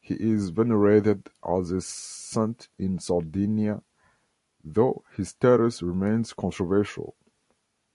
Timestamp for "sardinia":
3.00-3.82